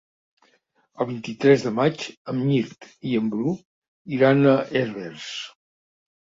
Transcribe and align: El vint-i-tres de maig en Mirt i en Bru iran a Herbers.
El 1.03 1.07
vint-i-tres 1.09 1.65
de 1.67 1.71
maig 1.79 2.01
en 2.33 2.39
Mirt 2.45 2.87
i 3.11 3.13
en 3.19 3.27
Bru 3.35 3.53
iran 4.17 4.41
a 4.55 4.57
Herbers. 4.81 5.29